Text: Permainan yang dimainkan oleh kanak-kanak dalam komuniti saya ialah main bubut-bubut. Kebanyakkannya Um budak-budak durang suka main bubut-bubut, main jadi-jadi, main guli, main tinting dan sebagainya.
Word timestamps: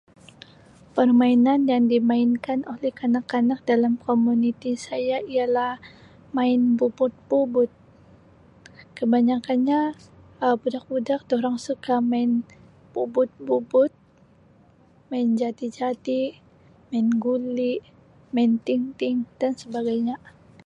Permainan 0.97 1.61
yang 1.71 1.83
dimainkan 1.93 2.59
oleh 2.73 2.89
kanak-kanak 2.99 3.59
dalam 3.71 3.93
komuniti 4.05 4.71
saya 4.87 5.17
ialah 5.33 5.73
main 6.35 6.61
bubut-bubut. 6.79 7.69
Kebanyakkannya 8.97 9.81
Um 10.43 10.55
budak-budak 10.61 11.21
durang 11.29 11.57
suka 11.67 11.95
main 12.11 12.31
bubut-bubut, 12.97 13.91
main 15.13 15.29
jadi-jadi, 15.41 16.23
main 16.89 17.07
guli, 17.23 17.73
main 18.35 18.51
tinting 18.67 19.15
dan 19.39 19.51
sebagainya. 19.61 20.17